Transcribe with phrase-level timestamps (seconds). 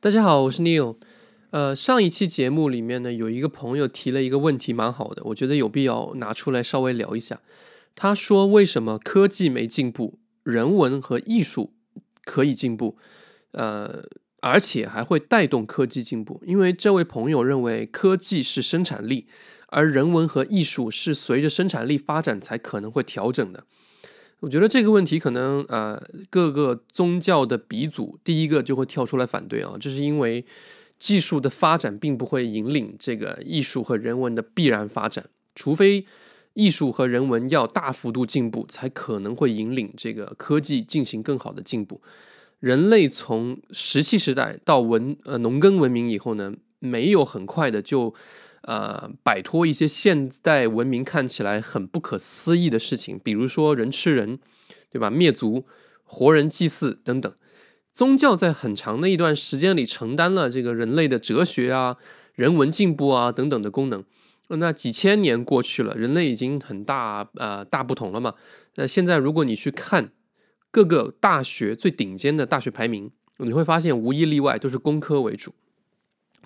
[0.00, 0.96] 大家好，我是 Neil。
[1.50, 7.40] 呃，上一期节目里面呢，有一个朋友提了一个问题，蛮好的，我觉得有必要拿出来稍微聊一下。
[7.96, 11.74] 他说，为什么科技没进步，人文和艺术
[12.24, 12.96] 可以进步？
[13.50, 14.04] 呃，
[14.40, 16.40] 而且还会带动科技进步？
[16.46, 19.26] 因为这位朋友认为，科技是生产力，
[19.66, 23.64] 而人文和艺术是随着生产力发展才可能会调整的。
[24.40, 26.00] 我觉得这个问题可能呃，
[26.30, 30.44] 各个宗教的鼻祖第一个就会跳出来反对啊，这是因为
[30.96, 36.06] 技术的发展并不会引领这个艺术和人文的必然发展，除非
[36.54, 42.00] 艺术和人文要大幅度进步，才可能会引领这个科技进行更好的进步。
[42.60, 48.14] 人类从石器时代到文呃农耕文明以后呢，没有很快的就。
[48.68, 54.38] 呃，摆脱一些现代文明看起来很不可思议的事情，比如说人吃人，
[54.90, 55.08] 对吧？
[55.08, 55.64] 灭族、
[56.04, 57.34] 活人祭祀等等。
[57.90, 61.96] 宗教在很长的一段时间里承担了这个人类的哲学啊、
[62.34, 64.04] 人文进步啊等等的功能。
[64.48, 68.34] 那几千年过去了，人类已经很大呃大不同了嘛。
[68.74, 70.12] 那现在如果你去看
[70.70, 75.54] 各个大学最顶尖的大学排名，你会发现无一例外都是工科为主。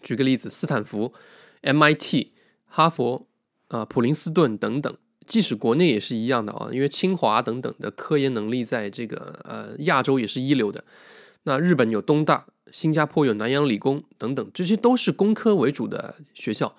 [0.01, 1.13] 举个例子，斯坦福。
[1.63, 2.29] MIT、
[2.67, 3.27] 哈佛、
[3.69, 4.97] 啊普林斯顿等等，
[5.27, 10.85] 即使国内也是一样的啊，因为清华等等的科研能力在这个呃亚洲也是一流的。
[11.45, 16.77] 那日本有东大，新加坡有南洋理工等等，这些都是工科为主的学校。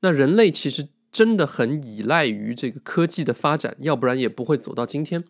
[0.00, 5.24] 那人类其实真的很依赖于这个科技的发展，要不然也不会走到今天。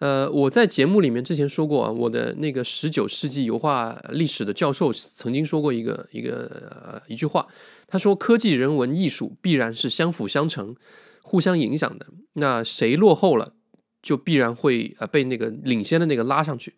[0.00, 7.46] 呃，我在节目里面之前说过啊，我的那个十九世纪油画历史的教授曾经说过一个一个一句话，
[7.86, 10.74] 他说科技、人文、艺术必然是相辅相成、
[11.20, 12.06] 互相影响的。
[12.32, 13.52] 那谁落后了，
[14.02, 16.76] 就必然会呃被那个领先的那个拉上去。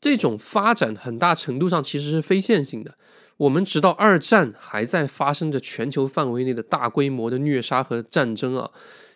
[0.00, 2.96] 这种发展很大程度上其实是非线性的。
[3.38, 8.70] 我们直到二战还在发生着全球范围内的大规模的虐杀和战争啊。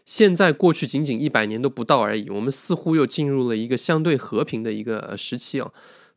[0.08, 5.70] 现在过去仅仅一百年都不到而已，我们似乎又进入了一个相对和平的一个时期啊。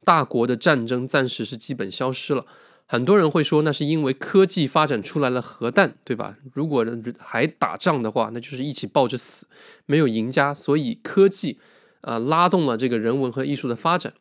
[0.05, 2.45] 大国的战争暂时是基本消失了。
[2.85, 6.37] 很多人会说，那是因为科技发展出来了核弹，对吧？
[6.53, 6.85] 如果
[7.19, 9.47] 还打仗的话，那就是一起抱着死，
[9.85, 10.53] 没有赢家。
[10.53, 11.59] 所以科技
[11.99, 14.13] 啊拉动了这个人文和艺术的发展。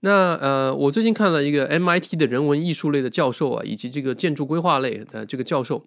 [0.00, 5.86] 那呃，我最近看了一个 MIT 的人文艺术类的教授啊，以及这个建筑规划类的这个教授，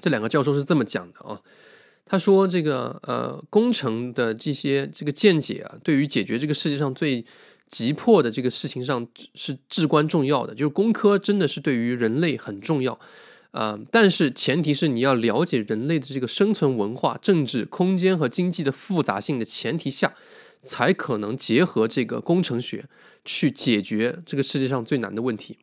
[0.00, 1.40] 这两个教授是这么讲的啊。
[2.08, 7.24] 他说：“这个呃，工程的这些这个见解啊，对于解决这个世界上最
[7.68, 10.54] 急迫的这个事情上是至关重要的。
[10.54, 12.96] 就是工科真的是对于人类很重要
[13.50, 20.14] 啊，但是前提是你要了解人类的这个生存文化、政治、空间和经济的复杂性的前提下，
[20.62, 22.84] 才可能结合这个工程学
[23.24, 25.58] 去解决这个世界上最难的问题，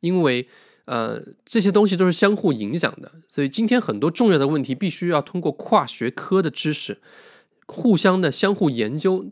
[0.00, 0.48] 因为。”
[0.86, 6.98] 呃，这些东西都是相互影响的，所以今天很多重要的问题必须要通过跨学科的知识，
[7.66, 9.26] 互相的相互研究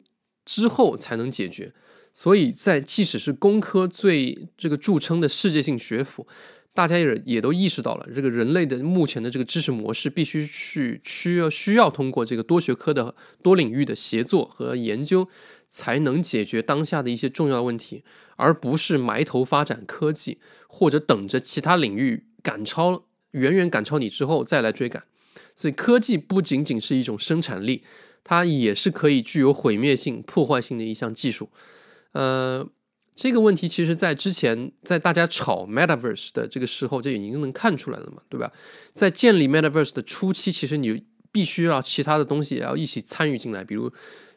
[0.45, 1.73] 之后才能解决。
[2.15, 6.27] 所以在即使是工科最这个著称的世界性学府，
[6.73, 15.29] 大家也也都意识到了，这个人类的目前的这个知识模式必须去需要需要通过这个多学科的多领域的协作和研究。
[15.75, 18.05] 才能解决当下的一些重要问题，
[18.43, 25.05] 而不是埋头发展科技，或者等着其他领域赶超、远远赶超你之后再来追赶。
[25.55, 27.85] 所以，科技不仅仅是一种生产力，
[28.25, 31.51] 它也是可以具有毁灭性、破坏性的一项技术。
[32.13, 32.69] 呃，
[33.15, 38.51] 这个问题其实，在之前在大家炒 Metaverse 的这个时候，就已经能看出来了嘛，对吧？
[38.93, 43.93] 在建立 Metaverse 的初期，其实你必须要其他的东西也要一起参与进来，比如。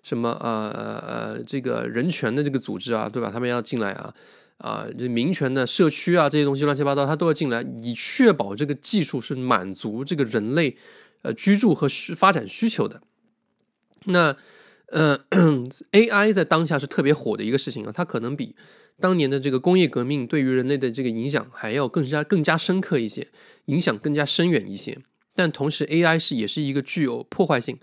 [0.05, 0.69] 什么呃
[1.07, 3.31] 呃，这个人权的这个组织啊，对吧？
[3.31, 4.13] 他们要进来啊
[4.59, 10.77] 啊，这民权的社区啊，这些东西乱七八糟，他都要进来，以确保这个技术是满足这个人类
[11.23, 13.01] 呃居住和发展需求的。
[14.05, 14.37] 那
[14.91, 15.17] 呃，
[15.91, 18.55] AI 在当下是特别火的一个事情啊，它可能比
[18.99, 23.27] 当年的这个工业革命对于人类的这个影响还要更加更加深刻一些，
[23.65, 24.99] 影响更加深远一些。
[25.33, 27.79] 但同时，AI 是也是一个具有破坏性。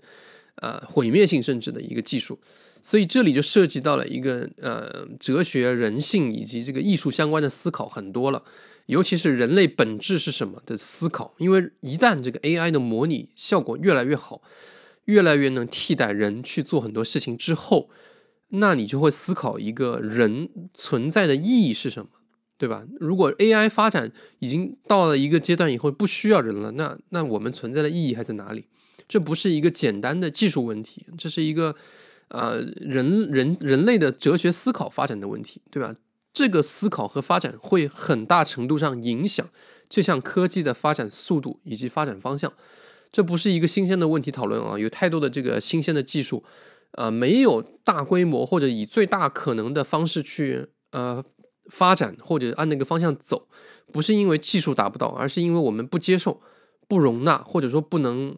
[0.55, 2.39] 呃，毁灭性甚至的一个技术，
[2.81, 8.43] 所以这里就涉及到了一个呃哲学、人性以及这个艺术相关的思考很多了，
[8.85, 11.33] 尤其是人类本质是什么的思考。
[11.39, 14.41] 因为一旦这个 AI 的模拟效果越来越好，
[15.05, 17.89] 越来越能替代人去做很多事情之后，
[18.49, 22.09] 那你就会思考一个人存在的意义是什么，
[22.59, 22.85] 对吧？
[22.99, 28.65] 如果 AI 发展已经到了一个阶段以后不需要人了，那那我们存在的意义还在哪里？
[29.07, 31.75] 这不是一个简单的技术问题，这是一个，
[32.29, 35.95] 呃，人人人类的哲学思考发展的问题，对吧？
[36.33, 39.47] 这个思考和发展会很大程度上影响
[39.87, 42.51] 这项科技的发展速度以及发展方向。
[43.11, 46.43] 这不是一个新鲜的问题讨论啊，有太多的这个新鲜的技术，
[46.93, 51.23] 呃，没有大规模或者以最大可能的方式去呃
[51.69, 53.47] 发展或者按那个方向走，
[53.91, 56.41] 不是因为技术达不到，而是因为我们不接受、
[56.87, 58.35] 不容纳或者说不能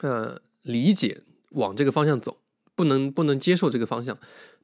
[0.00, 2.38] 呃理解往这个方向走，
[2.74, 4.18] 不能不能接受这个方向。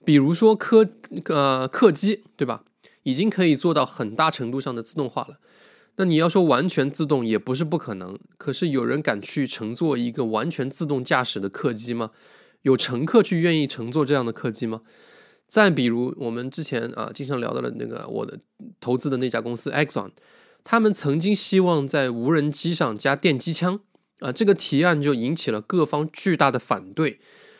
[0.04, 0.88] 比如说客
[1.26, 2.64] 呃客机对吧，
[3.04, 5.38] 已经可以做到很大程度上的自动化了。
[5.96, 12.10] 那你要说完全自动也不是不可能，可是有人敢去乘坐一个完全自动驾驶的客机吗？
[12.62, 14.82] 有乘客去愿意乘坐这样的客机吗？
[15.46, 18.40] 再比如我们之前啊经常聊到的那个我的
[18.80, 20.12] 投资的那家公司 Exxon，
[20.64, 23.80] 他们曾经希望在无人机上加电击枪
[24.22, 27.18] 啊，这个提案就引起了各方巨大的反对，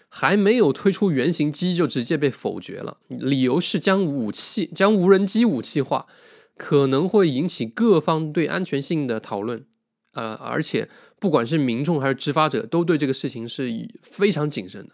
[0.08, 6.06] 还没有推出原型机就直接被否决了，理由是将武器将无人机武器化。
[6.54, 9.64] 可能会引起各方对安全性的讨论，
[10.12, 10.88] 呃，而且
[11.18, 13.72] 不管是民众还是执法者，都对这个事情是
[14.02, 14.90] 非常谨慎的。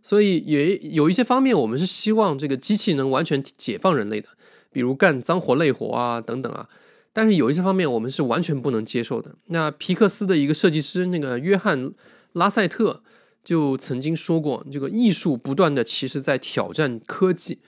[0.00, 4.28] 所以也有一些方面，我们是希望这个机器能完全解放人类的，
[4.72, 6.68] 比如干脏活累活啊等等啊。
[7.12, 9.36] 但是有一些方面，我们是完全不能接受的。
[9.46, 11.92] 那皮克斯的一个设计师，那个约翰
[12.32, 13.02] 拉塞特
[13.44, 17.60] 就曾经说过，这个艺术不断的其实在挑战科技，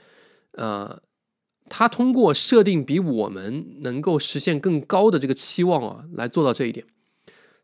[0.53, 1.03] 呃。
[1.71, 6.85] 他通过设定比我们能够实现更高的这个期望啊，来做到这一点。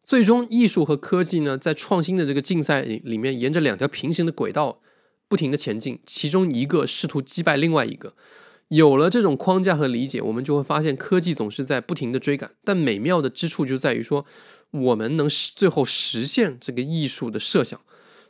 [0.02, 4.80] 最终，艺术和科技呢，在创新的这个竞赛里里面，沿着两条平行的轨道
[5.28, 8.14] 不停的前进，其中一个试图击败另外一个。
[8.70, 12.50] 有了这种框架和理解，我们就会发现，科技总是在不停的追赶。
[12.64, 14.26] 但美妙的之处就在于说，
[14.72, 17.80] 我们能最后实现这个艺术的设想，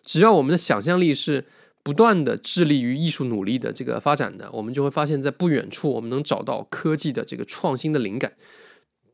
[0.04, 1.46] 只要我们的想象力是。
[1.82, 8.34] 不断的致力于艺术努力的这个发展的，我们就会发现，在不远处，我们能找到科技的这个创新的灵感。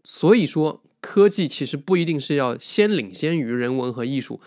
[0.02, 4.40] 所以说，科技其实不一定是要先领先于人文和艺术，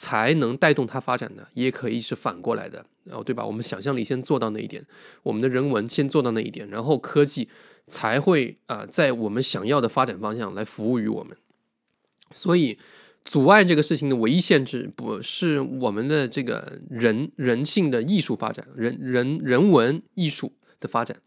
[0.00, 3.44] 才能带动它发展的，也可以是反过来的，然后对吧？
[3.44, 4.82] 我们想象力先做到那一点，
[5.22, 7.48] 我们的人文先做到那一点，然后科技
[7.86, 11.36] 才会啊，在我们想要的发展方向来服务于我们。
[12.32, 12.78] 所以。
[13.22, 21.20] 阻碍这个事情的唯一限制，不是我们的这个人人性的艺术发展，人人人文艺术的发展，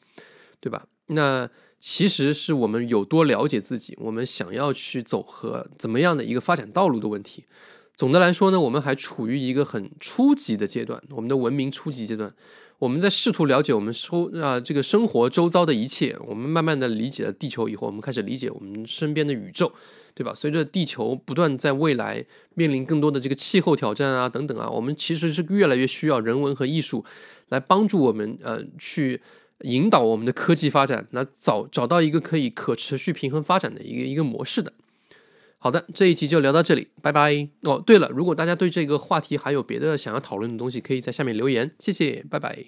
[0.59, 0.87] 对吧？
[1.09, 1.47] 那
[1.79, 7.45] 其实是我们有多了解自己，我们想要去走和怎么样的一个发展道路的问题。
[7.95, 12.33] 总的来说呢，我们还处于一个很初级的阶段，我们的文明初级阶段，
[12.79, 16.17] 我们在试图了解我们收啊这个生活周遭的一切。
[16.27, 19.71] 我们慢慢的理解了地球以后，我们开始理解我们身边的宇宙。
[20.15, 20.31] 对吧？
[20.31, 22.23] 随着地球不断在未来
[22.53, 27.03] 面临更多的这个气候挑战啊，等等啊，我们其实是越来越需要人文和艺术
[27.49, 29.19] 来帮助我们，呃，去
[29.61, 34.71] 引导我们的科技发展，那找找到一个可以可持续平衡发展的一个一个模式的。
[35.63, 37.47] 好的，这一集就聊到这里，拜拜。
[37.61, 42.65] 哦，对了，如果大家对这个话题还有别的想要讨论的东西，可以在下面留言，谢谢，拜拜。